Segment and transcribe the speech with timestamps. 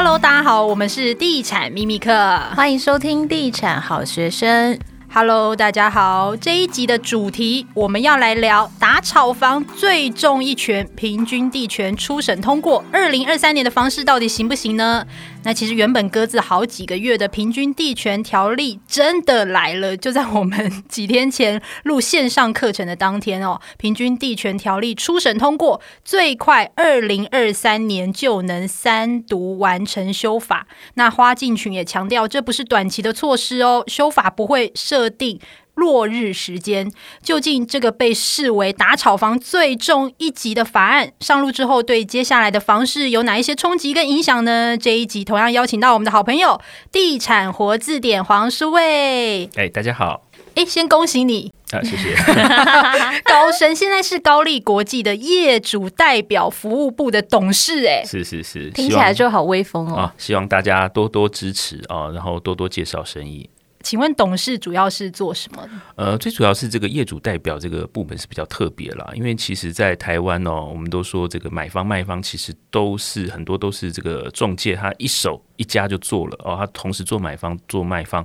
[0.00, 2.12] Hello，大家好，我们是地产秘密课，
[2.54, 4.78] 欢迎收听地产好学生。
[5.12, 15.04] Hello，大家好，这一集的主题我们要来聊打炒房最重一拳，平均地权初审通过，二零二三年的房市到底行不行呢？
[15.48, 30.66] 那其实原本搁置好几个月的平均地权条例真的来了，就在我们几天前录线上课程的当天哦， 平均地权条例初审通过，最快二零二三年就能三读完成修法。
[30.96, 35.40] 那花敬群也强调，这不是短期的措施哦，修法不会设定。
[35.78, 36.90] 落日时间，
[37.22, 44.76] 究竟这个被视为打炒房最重一级的法案上路之后，对接下来的房市有哪一些冲击跟影响呢？
[44.76, 46.60] 这一集同样邀请到我们的好朋友
[46.90, 49.48] 地产活字典黄书卫。
[49.54, 50.24] 哎，大家好。
[50.56, 52.16] 哎，先恭喜你啊，谢谢。
[53.22, 59.96] 高升现在是高丽国际的业主代表服务部的董事，哎，是是是，听起来就好威风哦。
[59.96, 63.48] 啊，希望大家多多支持啊，然后多多介绍生意。
[63.82, 65.68] 请问董事主要是做什么？
[65.96, 78.24] 呃，最主要是这个业主代表这个部门是比较特别啦，因为其实，在台湾哦，我们都说这个买方卖方其实都是很多都是这个中介，他一手一家就做了哦，他同时做买方做卖方。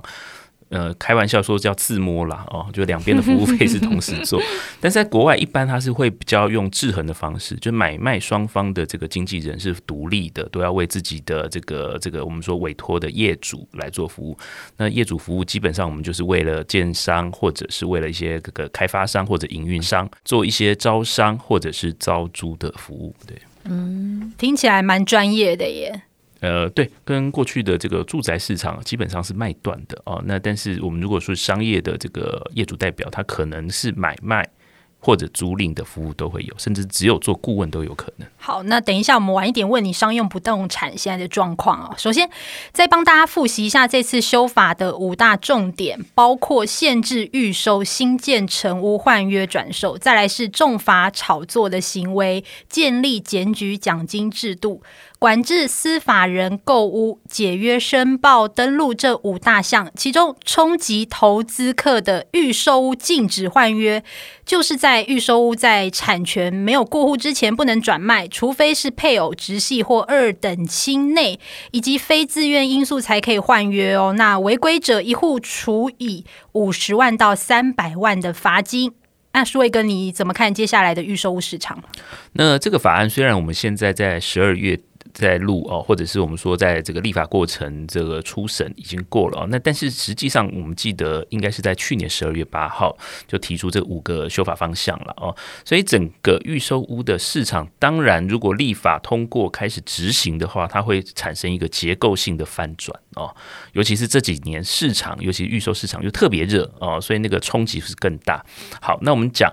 [0.70, 4.40] 呃，开玩笑说叫自摸啦，哦，就两边的服务费是同时做，
[4.80, 14.36] 但是在国外一般他是会比较用制衡的方式，就买卖双方的这个经纪人是独立的，都要为自己的这个这个我们说委托的业主来做服务。
[14.76, 23.14] 那业主服务基本上我们就是为了建商或者是为了一些这个开发商或者营运商做一些招商或者是招租的服务。
[23.26, 26.02] 对，嗯，听起来蛮专业的耶。
[26.44, 30.22] 呃，对，跟过去的这个住宅市场基本上是卖断的哦。
[30.26, 34.48] 那但是我们如果说商业的这个业主代表，他可能是买卖。
[35.06, 38.26] 或者租赁的服务都会有，甚至只有做顾问都有可能。
[38.38, 41.94] 好，那等一下我们晚一点问你商用不动产现在的状况啊。
[41.98, 42.30] 首先，
[42.72, 54.82] 再帮大家复习一下这次修法的五大重点，包括限制预售新建成屋换约转售，再来是重罚炒作的行为，建立检举奖金制度，
[55.18, 59.90] 管制司法人购屋、解约申报登录这五大项。
[59.96, 64.04] 其中，冲击投资客的预售屋禁止换约，
[64.44, 74.12] 就是在预售屋在产权没有过户之前不能转卖，除非是配偶、直系或二等亲内以及非自愿因素才可以换约哦。
[74.18, 78.92] 那违规者一户处以五十万到三百万的罚金。
[79.32, 81.82] 那舒卫哥，你怎么看接下来的预售屋市场？
[82.34, 84.78] 那这个法案虽然我们现在在十二月。
[85.12, 92.96] 在录哦，或者是我们说，在这个立法过程这个初审已经过了哦，那但是实际上我们记得应该是在去年十二月八号
[93.28, 103.34] 就提出这五个修法方向了哦，所以整个预售屋的市场，当然如果立法通过开始执行的话，它会产生一个结构性的翻转哦，
[103.72, 108.44] 尤其是这几年市场，尤其预售市场又特别热哦，所以那个冲击是更大。
[108.80, 109.52] 好，那我们讲。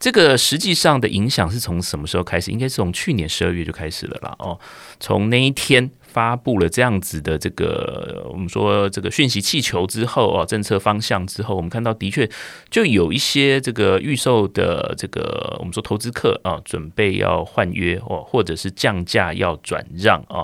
[0.00, 2.50] 这个实际上的影响是从什么时候开始？
[2.50, 4.34] 应该是从去年十二月就开始了啦。
[4.40, 4.58] 哦，
[4.98, 5.88] 从那一天。
[6.10, 12.28] 发布了这样子的这个我们说这个讯息气球之后啊，政策方向之后，我们看到的确
[12.68, 20.42] 就有一些这个预售的这个我们说投资客啊，准备要换约哦，或者是降价要转让啊，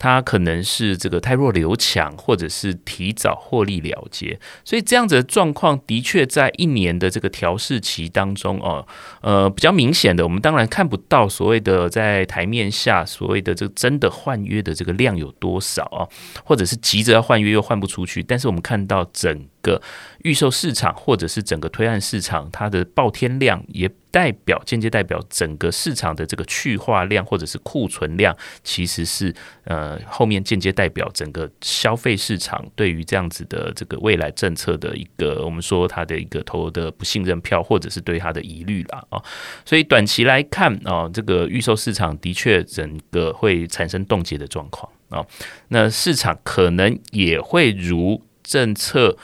[0.00, 8.86] 他可能是这个太弱留强，或者是提早获利了结，所以这样子的状况的确在一年的这个调试期当中哦，
[9.22, 14.90] 呃比较明显的，我们当然看不到所谓的在台面下所谓的这个真的换约的这个。
[15.00, 16.02] 量有多少啊？
[16.44, 18.22] 或者是急着要换约又换不出去？
[18.22, 19.80] 但是我们看到整个
[20.22, 29.32] 预售市场或者是整个推案市场，它的报天量也代表间接代表整个市场的这个去化量或者是库存量，其实是
[29.64, 39.22] 呃后面间接代表整个消费市场对于这样子的这个未来政策的一个我们说它的一个投的不信任票，或者是对它的疑虑啦啊。
[39.64, 45.24] 所以短期来看啊，这个预售市场的确整个会产生冻结的状况啊。
[45.68, 49.16] 那市场可能也会如政策。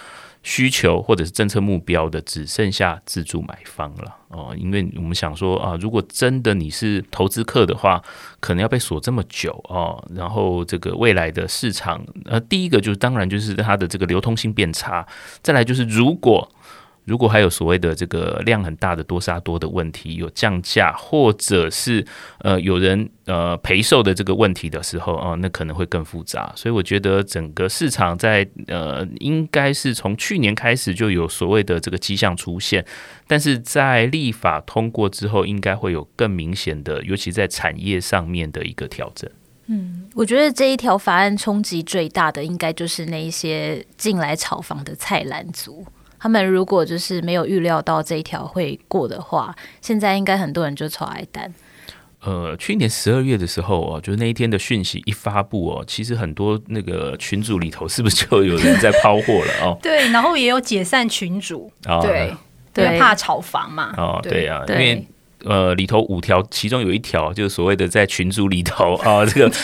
[0.47, 8.01] 需求或者是政策目标的只剩下自助买方了哦，因为我们想说啊，如果真的你是投资客的话，
[8.39, 15.05] 可能要被锁这么久哦，然后这个未来的市场，呃，第一个就是当然就是它的这个流通性变差，
[15.43, 16.49] 再来就是如果。
[17.06, 22.05] 如果还有所谓的这个量很大的多杀多的问题，有降价或者是
[22.41, 26.53] 呃有人呃赔售的这个问题的时候啊，那可能会更复杂。
[26.56, 32.85] 所以我觉得整个市场在呃应该是从去年开始就有所谓的这个迹象出现，
[33.29, 39.31] 但是在立法通过之后，应该会有更明显的，尤其在产业上面的一个调整。
[39.69, 45.87] 嗯，我觉得这一条法案冲击最大的，应该就是那一些进来炒房的菜篮族。
[46.19, 51.53] 他们如果就是没有预料到这一条会过的话，现在应该很多人就炒挨单。
[52.21, 59.79] 呃，去年十二月的时候哦，就是那一天的讯息一发布哦，其实很多那个群组里头是不是就有人在抛货了哦？
[59.83, 62.35] 对，然后也有解散群组，哦、对，
[62.73, 63.95] 对，怕炒房嘛。
[63.97, 65.07] 哦，对呀、啊，因为。
[65.44, 69.55] 呃，里头五条，其中有一条就是所谓的在群组里头 啊，这个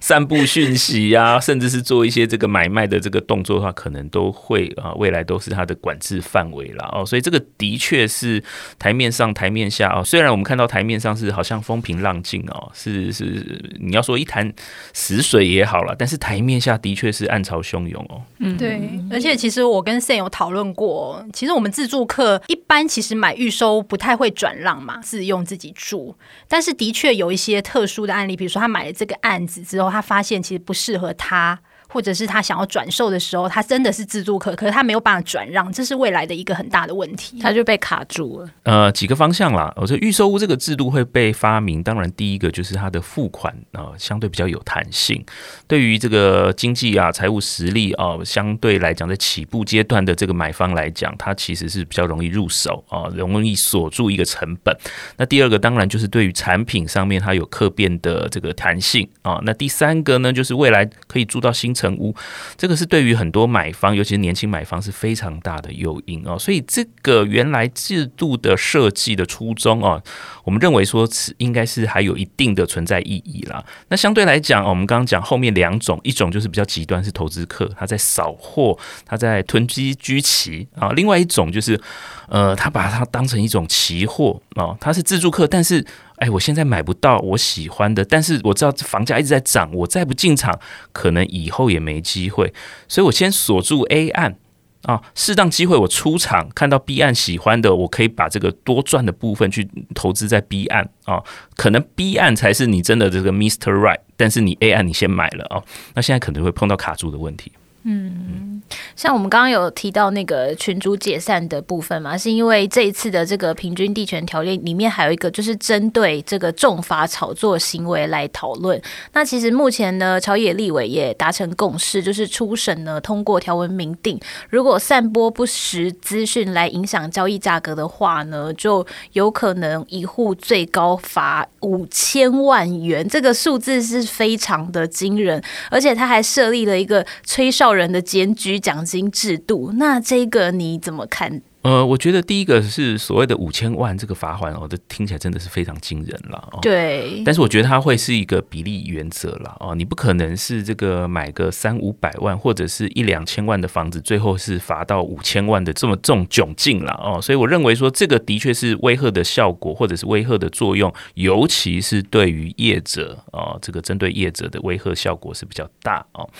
[0.00, 7.04] 散布讯息啊，甚至是做一些这个买卖的这个动作的话，可能都会啊，未来都是它的管制范围了哦。
[7.04, 8.42] 所以这个的确是
[8.78, 10.02] 台面上、台面下哦。
[10.04, 14.52] 虽然我们看到台面上是好像风平浪静哦，是是，你要说一潭
[14.92, 18.22] 死水也好了，但是台面下的确是暗潮汹涌哦。
[18.38, 18.80] 嗯，对。
[19.10, 26.14] 而且其实我跟 Sam 有讨论过，其实我们自助客一般其实买预收不太会转让嘛，自用自己住，
[26.46, 31.58] 但是的确有一些特殊的案例，比如说他买了这个案子之后，他发现其实不适合他。
[31.88, 38.50] 或者是他想要转售的时候，他真的是自住客，可是他没有办法转让，这是未来的一个很大的问题，他就被卡住了。
[38.64, 45.24] 呃，几个方向啦，我说预售屋这个制度会被发明，当然第一个就是它的付款啊、呃，相对比较有弹性，
[45.66, 54.76] 对于这个经济啊、财务实力啊、呃，相对来讲在起步阶段的这个买方来讲，它其实是比较容易入手啊、呃，容易锁住一个成本。
[55.16, 59.42] 那第二个当然就是对于产品上面它有客变的这个弹性啊、呃。
[59.44, 62.14] 那第三个呢，就是未来可以住到新成屋，
[62.56, 66.38] 这个是对于很多买方，尤其是年轻买方是非常大的诱因哦。
[66.38, 70.02] 所以这个原来制度的设计的初衷哦，
[70.44, 73.64] 我们认为说是应该是还有一定的存在意义啦。
[73.88, 81.80] 那相对来讲，我们刚刚讲后面两种，一种就是比较极端是投资客，他在扫货，他在囤积居奇啊；另外一种就是
[82.28, 85.84] 呃，他把它当成一种期货啊，他是自助客，但是。
[86.16, 90.58] 哎，我现在买不到我喜欢的，但是我知道房价一直在涨，我再不进场，
[90.92, 92.52] 可能以后也没机会，
[92.88, 94.36] 所以我先锁住 A 案
[94.82, 101.22] 啊，适当机会我出场，看到 B 案喜欢的，我可以把这个多赚的部分去投资在 B 案啊，
[101.56, 103.72] 可能 B 案才是你真的这个 Mr.
[103.72, 105.62] Right，但是你 A 案你先买了啊，
[105.94, 107.52] 那现在可能会碰到卡住的问题。
[107.88, 108.60] 嗯，
[108.96, 118.82] 像我们刚刚有提到那个群主解散的部分嘛，是因为这一次的这个平均地权条例里面还有一个就是针对这个重罚炒作行为来讨论。
[119.12, 124.18] 那其实目前呢，朝野立委也达成共识，就是初审呢通过条文明定，
[124.50, 135.40] 如果散播不实资讯来影响交易价格的话呢，就有可能一户最高罚五千万元，这个数字是非常的惊人，
[135.70, 141.42] 而且他还设立了一个吹哨人的检举奖金制度，那这个你怎么看？
[141.66, 146.60] 呃，我觉得第一个是所谓的五千万这个罚款哦，这听起来真的是非常惊人了哦。
[146.62, 157.20] 对，但是我觉得它会是一个比例原则了哦，你不可能是这个买个三五百万或者是一两千万的房子，最后是罚到五千万的这么这种窘境了哦。
[157.20, 166.30] 所以我认为说这个的确是威吓的效果或者是威吓的作用，尤其是对于业者哦，这个针对业者的威吓效果是比较大哦。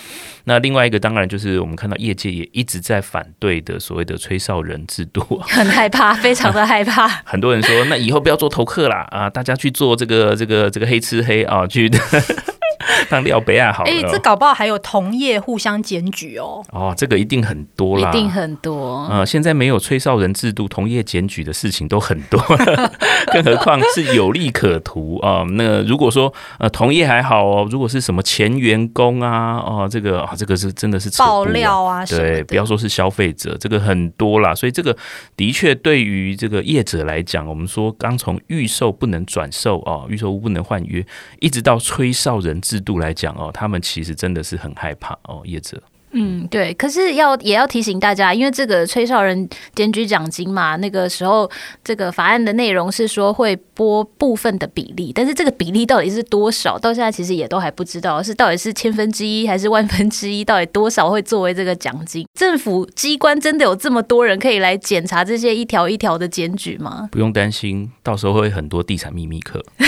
[0.45, 5.16] 那另外一个当然就是我们看到业界也一直在反对的所谓的吹哨人制度。
[5.47, 7.07] 很害怕，非常的害怕。
[7.25, 11.89] 很多人说，那以后不要做投客啦啊，大家去做这个这个这个黑吃黑啊，去。
[13.09, 13.83] 当料杯啊，好。
[13.83, 16.63] 哎、欸，这搞不好还有同业互相检举哦。
[16.71, 19.07] 哦，这个一定很多啦，一定很多。
[19.09, 22.39] 呃，现在没有吹哨人制度，同业检举的事情都很多，
[23.31, 25.45] 更何况是有利可图啊、呃。
[25.51, 34.53] 那如果说呃同业还好哦，如果是什么前员工啊，哦、呃，这个啊，这个是真的是、啊、爆料啊，对，不要说是消费者，这个很多啦。
[34.53, 34.95] 所以这个
[35.35, 41.05] 的确对于这个业者来讲，我们说刚从预售不能转售啊，预售屋不能换约，
[41.39, 45.81] 一直到吹哨人制度来讲哦，他们其实真的是很害怕哦，业者。
[46.11, 51.49] 嗯，对，可是要也要提醒大家，因为这个吹哨人检举奖金嘛，那个时候
[51.83, 62.25] 这个法案的内容是说会拨部分的比例，但是这个比例到底是多少，到现在其实也都还不知道，是到底是千分之一还是万分之一，到底多少会作为这个奖金？
[62.33, 67.09] 政府机关真的有这么多人可以来检查这些一条一条的检举吗？
[67.11, 69.85] 不用担心，到时候会很多地产秘密课，因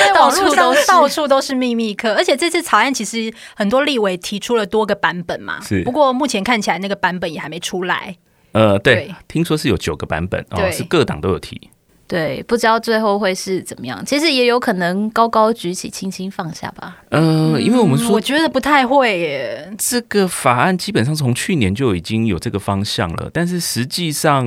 [0.00, 4.77] 为网络上到处都是秘密课，而且这次草案其实很多立委提出了多。
[4.86, 5.82] 个版本嘛，是。
[5.84, 8.16] 不过目前看起来那个版本也还没出来。
[8.52, 11.70] 呃，对，对听说是有九个版本哦，是各党都有提。
[12.08, 14.02] 对，不知道最后会是怎么样。
[14.06, 16.96] 其实也有可能高高举起，轻轻放下吧。
[17.10, 19.70] 嗯、呃，因为我们说，我觉得不太会耶。
[19.76, 24.46] 这个法案基本上从去年就已经有这个方向了，但是实际上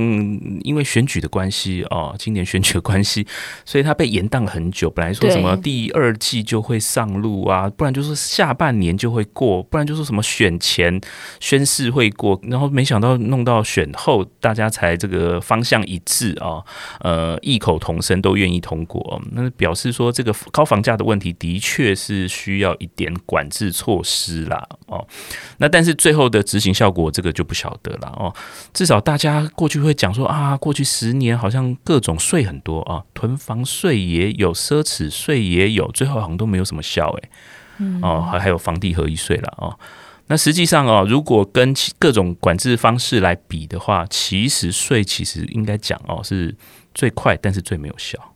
[0.64, 3.28] 因为选举的关系哦，今年选举的关系，
[3.64, 4.90] 所以它被延宕很久。
[4.90, 11.00] 本来说什么第二季就会上路啊，不然就是下半年就会过，不然就说什么选前
[11.40, 16.66] 宣誓会过，然后没想到弄到选后，大家才这个方向一致啊，
[17.02, 17.38] 呃。
[17.52, 25.06] 异口同声都愿意通过，那表示说这个高房价的问题的确是需要一点管制措施啦哦。
[25.58, 28.34] 那但是最后的执行效果，这个就不晓得了哦。
[28.74, 37.30] 至少大家过去会讲说啊，过去十年好像各种税很多啊，囤房税也有，奢侈税也有，最后好像都没有什么效哎。
[38.02, 39.78] 哦，还还有房地合一税了哦。
[40.28, 46.56] 那实际上哦，如果跟各种管制方式来比的话，其实税其实应该讲哦是。
[46.94, 48.36] 最快，但是最没有效，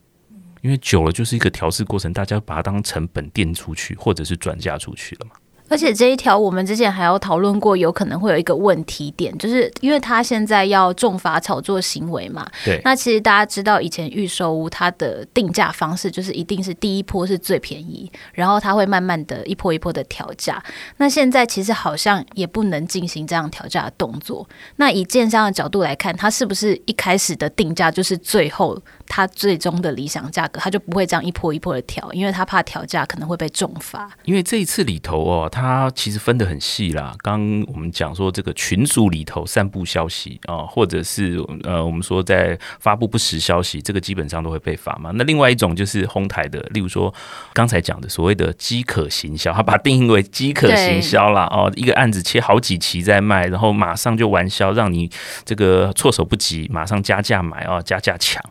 [0.61, 5.35] 因为久了就是一个调试过程，大家把它当成本垫出去，或者是转嫁出去了嘛。
[5.67, 12.47] 而且这一条我们之前还有讨论过，有可能会有一个问题点，就是因为他现在要重罚炒作行为嘛。
[12.63, 12.79] 对。
[12.85, 20.63] 那其实大家知道，以前预售屋它的定价方式就是一定是第一波是最便宜，然后它会慢慢的一波一波的调价。
[20.97, 24.47] 那现在其实好像也不能进行这样调价的动作。
[24.75, 34.07] 那以建商的角度来看，它是不是一开始的定价就是最后它最终的理想价格，它就不会这样一波一波的调，因为它怕调价可能会被重罚。
[34.25, 35.49] 因为这一次里头哦。
[35.55, 37.15] 它其实分得很细啦。
[37.21, 45.11] 刚我们讲说这个群组里头散布消息啊，或者是呃，我们说在发布不实消息，这个基本上都会被罚嘛。
[45.13, 47.13] 那另外一种就是哄抬的，例如说
[47.53, 51.47] 刚才讲的所谓的饥渴行销，它把它定义为饥渴行销啦。
[51.49, 55.09] 哦，一个案子切好几期在卖，然后马上就完销，让你
[55.45, 58.43] 这个措手不及，马上加价买啊，加价抢。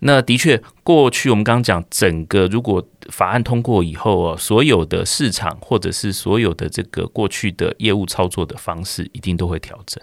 [0.00, 10.02] 那的确，过去我们刚刚讲，整个如果法案通过以后啊，所有的市场或者是所有的这个过去的业务操作的方式，一定都会调整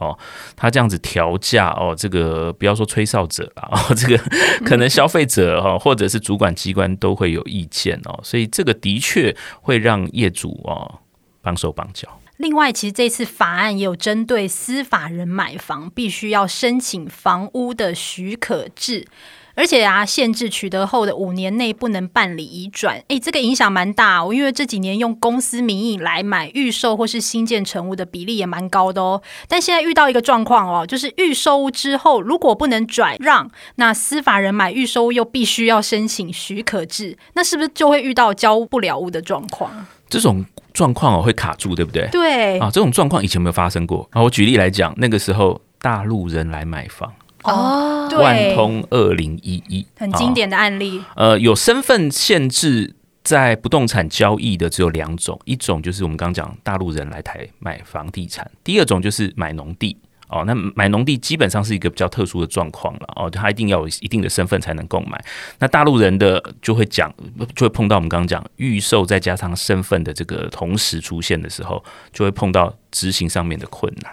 [0.00, 0.18] 哦。
[0.56, 4.18] 他这样子调价哦，这个不要说吹哨者了哦， 这个
[4.64, 10.98] 可能消费者哈，或者是主管机关都会有意见哦，所以这个的确会让业主哦
[11.40, 12.19] 绑手绑脚。
[12.40, 19.06] 另外，其实这次法案也有针对司法人买房必须要申请房屋的许可制，
[19.54, 23.04] 而且啊，限制取得后的五年内不能办理移转。
[23.08, 29.20] 诶，这个影响蛮大哦，因为这几年用公司名义来买预售或是新建成屋的比例也蛮高的哦。
[29.46, 39.86] 但现在遇到一个状况哦，就是预售之后如果不能转让，那司法人买预售屋又必须要申请许可制，那是不是就会遇到交不了屋的状况？
[40.08, 40.46] 这种。
[40.72, 42.08] 状况哦会卡住，对不对？
[42.10, 44.22] 对啊，这种状况以前没有发生过啊。
[44.22, 47.12] 我举例来讲，那个时候大陆人来买房
[47.44, 51.02] 哦，万通二零一一很经典的案例。
[51.16, 59.96] 呃，有身份限制在不动产交易的只有两种，一种就是我们刚刚讲大陆人来台买房地产，第二种就是买农地。
[60.30, 65.20] 哦，那买农地基本上是一个比较特殊的状况了哦，他一定要有一定的身份才能购买。
[65.58, 67.12] 那大陆人的就会讲，
[67.56, 71.82] 就会碰到我们刚刚讲预售再加上身份的这个同时出现的时候，
[72.12, 74.12] 就会碰到执行上面的困难。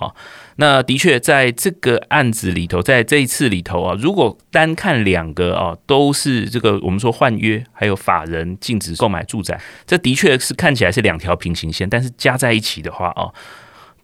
[0.00, 0.14] 哦，
[0.54, 13.34] 那的确在这个案子里头，在这一次里头啊，如果单看两个啊，都是这个我们说换约，还有法人禁止购买住宅，这的确是看起来是两条平行线，但是加在一起的话啊。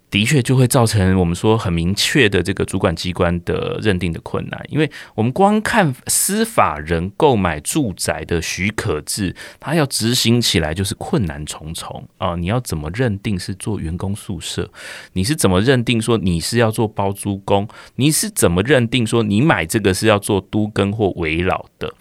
[0.09, 12.37] 的确就会造成我们说很明确的这个主管机关的认定的困难，因为我们光看司法人购买住宅的许可制，它要执行起来就是困难重重啊！
[12.37, 14.71] 你要怎么认定是做员工宿舍？
[15.15, 17.69] 你是怎么认定说你是要做包租公？
[17.97, 21.93] 你是怎么认定说你买这个是要做都更或围绕的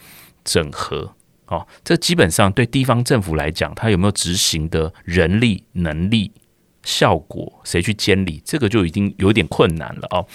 [0.44, 1.16] 整合？
[1.48, 6.32] 哦，这基本上对地方政府来讲，它有没有执行的人力能力？
[6.86, 10.26] 效果谁去监理，这个就已经有点困难了哦。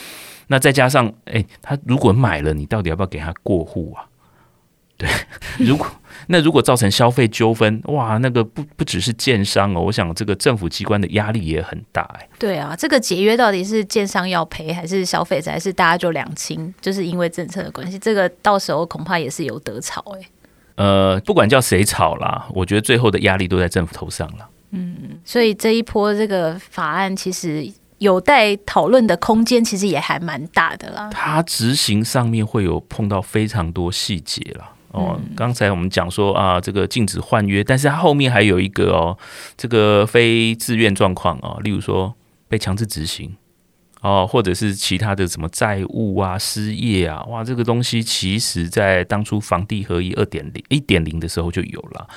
[0.49, 4.05] 那再加上，诶，他如果买了，你到底要不要给他过户啊？
[4.99, 5.09] 对，
[5.65, 5.87] 如果
[6.27, 12.29] 那如果造成消费纠纷，哇，那个不不只是建商哦，我想这个政府机关的压力也很大哎。
[12.39, 16.75] 对啊，这个解约到底是建商要赔，还是消费者，还是大家就两清？
[16.83, 20.21] 就是因为政策的关系，这个到时候恐怕也是有得吵哎。
[20.75, 24.49] 呃，不管叫谁吵啦，我觉得最后的压力都在政府头上了。
[24.71, 31.11] 嗯，所以这一波这个法案其实有待讨论的空间，其实也还蛮大的啦。
[31.13, 35.19] 它执行上面会有碰到非常多细节啦哦。
[35.19, 39.19] 嗯、刚才我们讲说啊，这个禁止换约，但是它后面还有一个哦，
[39.57, 42.15] 这个非自愿状况啊，例如说
[42.49, 43.37] 被强制执行
[44.01, 52.09] 哦，或者是其他的什么债务啊、失业啊，哇，这个东西其实在当初房地合一二点零、一点零的时候就有了，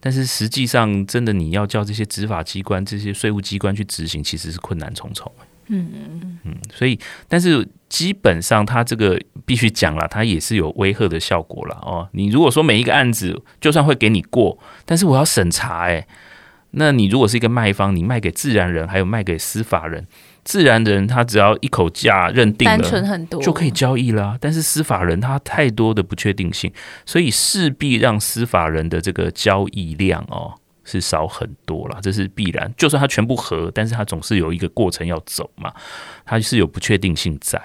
[0.00, 5.30] 但是实际上真的你要叫这些执法机关、这些税务机关去执行，其实是困难重重。
[5.70, 12.08] 嗯嗯嗯，所以，但是基本上它这个必须讲了，它也是有威吓的效果了哦。
[12.12, 16.06] 你如果说每一个案子就算会给你过，但是我要审查诶，
[16.70, 20.06] 那你如果是一个卖方，你卖给自然人，还有卖给司法人，
[20.48, 24.34] 自然人他只要一口价认定了，单纯很多就可以交易啦。
[24.40, 26.72] 但是司法人他太多的不确定性，
[27.04, 30.54] 所以势必让司法人的这个交易量哦。
[30.84, 32.72] 是少很多啦，这是必然。
[32.78, 35.70] 就算他全部合，但是他总是有一个过程要走嘛，
[36.24, 37.60] 他是有不确定性在。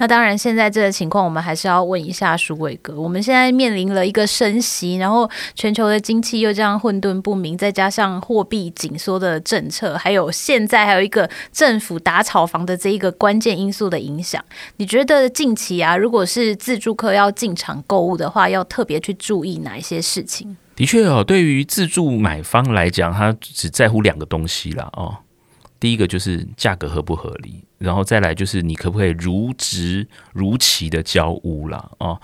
[0.00, 2.98] 那当然，现在这个情况，我们还是要问一下书卫哥。
[2.98, 14.42] 我们现在面临了一个升息，然后全球的经济又这样混沌不明，再加上货币紧缩的政策，还有现在还有一个政府打炒房的这一个关键因素的影响。
[14.78, 20.56] 你觉得近期啊，如果是自助客要进场购物的话，要特别去注意哪一些事情？
[20.74, 25.18] 的确哦，对于自助买方来讲，他只在乎两个东西啦哦。
[25.80, 32.20] 第一个就是价格合不合理，然后再来就是你可不可以如职如期的交屋啦哦。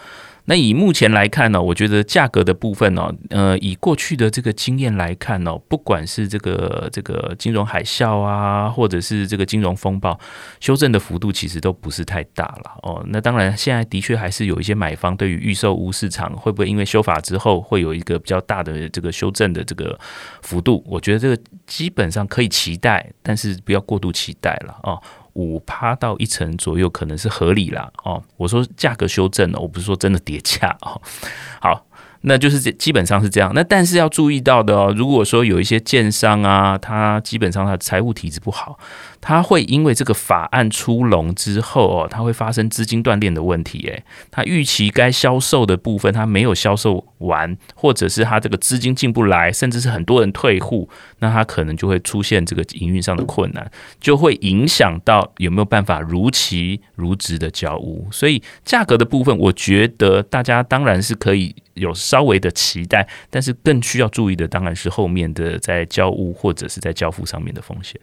[0.46, 10.18] 那以目前来看呢，我觉得价格的部分呢，呃，以过去的这个经验来看呢，不管是这个这个金融海啸啊，或者是这个金融风暴，
[10.60, 13.04] 修正的幅度其实都不是太大了哦。
[13.08, 19.98] 那当然，现在的确还是有一些买方对于预售屋市场会不会因为修法之后会有一个比较大的这个修正的这个
[20.42, 25.02] 幅度，我觉得这个基本上可以期待，但是不要过度期待了哦。
[25.36, 31.00] 五趴到一成左右可能是合理啦哦，我说价格修正了，我不是说真的跌价哦。
[31.60, 31.86] 好，
[32.28, 33.52] 那就是这基本上是这样。
[33.54, 38.78] 那但是要注意到的哦，如果说有一些建商啊，他基本上他财务体质不好。
[39.18, 43.80] 他会因为这个法案出笼之后哦，他会发生资金断裂的问题。
[43.88, 53.68] 诶，他预期该销售的部分他没有销售完，或者是他这个资金进不来，甚至是很多人退户，那他可能就会出现这个营运上的困难，
[54.00, 58.06] 就会影响到有没有办法如期如质的交屋。
[58.12, 68.00] 所以价格的部分，我觉得大家当然是可以有上稍微的期待，但是更需要注意的当然是后面的在交物或者是在交付上面的风险。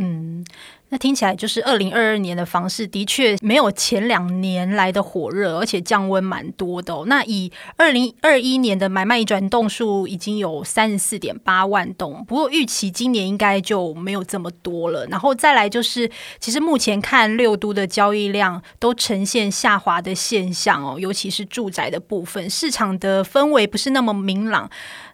[0.00, 0.44] 嗯，
[0.90, 7.02] 那听起来就是二零二二年的房市的确没有前两年来的火热，而且降温蛮多的哦。
[7.08, 15.04] 那以二零二一年的买卖移转动数已经有三十四点八万栋，不过预期今年应该就没有这么多了。
[15.06, 16.08] 然后再来就是，
[16.38, 24.70] 其实目前看六都的交易量都呈现下滑的现象哦，尤其是住宅的部分，市场的氛围不是那么明朗。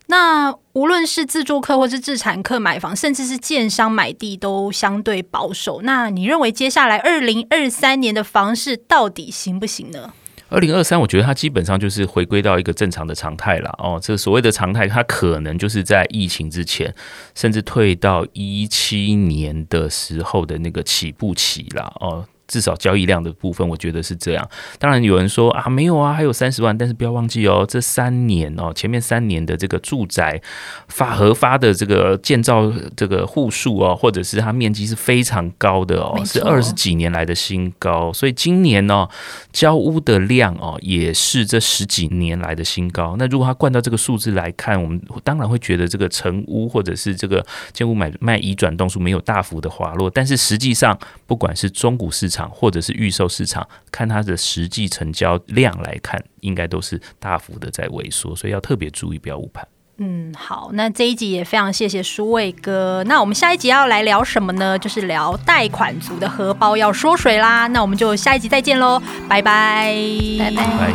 [0.06, 5.80] 那无论是自住客或是自产客买房，甚至是建商买地，都相对保守。
[5.82, 10.12] 那你认为接下来二零二三年的房市到底行不行呢？
[10.50, 13.74] 二零二三，我觉得它基本上就是回归到一个正常的常态了。
[13.78, 16.94] 哦，这所谓的常态，它可能就是在疫情之前，
[17.34, 21.92] 甚至退到一七年的时候的那个起步期了。
[21.98, 22.24] 哦。
[22.54, 24.48] 至少交易量的部分，我觉得是这样。
[24.78, 26.78] 当然有人说啊，没有啊，还有三十万。
[26.78, 30.40] 但是不要忘记哦，这三年哦，前面三年的这个住宅
[30.86, 38.12] 发核发的这个建造这个户数哦，或者是它面积是非常高的哦，是二十几年来的新高。
[38.12, 39.08] 所以今年呢，
[39.52, 43.16] 交屋的量哦，也是这十几年来的新高。
[43.18, 50.08] 那如果它灌到这个数字来看，我们当然会觉得这个成屋或者是这个建屋买卖移转动数没有大幅的滑落。
[50.10, 59.66] 但是实际上，不管是中古市场，场或者是预售市场，看它的实际成交量来看，应该都是大幅的在萎缩，所以要特别注意，不要误判。
[59.98, 63.04] 嗯，好，那这一集也非常谢谢舒卫哥。
[63.06, 64.76] 那我们下一集要来聊什么呢？
[64.76, 67.68] 就是聊贷款族的荷包要缩水啦。
[67.68, 69.94] 那我们就下一集再见喽，拜拜，
[70.38, 70.92] 拜拜。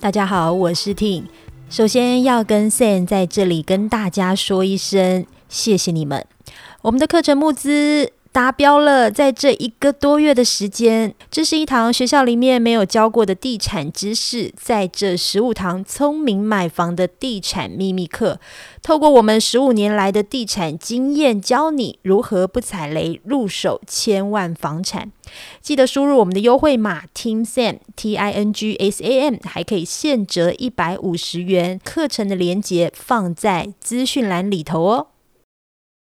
[0.00, 1.24] 大家好，我是 Ting。
[1.68, 6.24] 首先要跟 Sam 在这里跟大家说一声谢谢你们，
[6.82, 8.12] 我们的课程募资。
[8.32, 18.38] 达标了，在这一个多月的时间，这是一堂学校里面没有教过的地产知识，在这十五堂聪明买房的地产秘密课，
[18.82, 25.10] 透过我们十五年来的地产经验，教你如何不踩雷入手千万房产。
[25.60, 31.80] 记得输入我们的优惠码 Ting Sam T I N G S A M，还可以现折一百五十元。
[31.84, 35.06] 课程的链接放在资讯栏里头哦。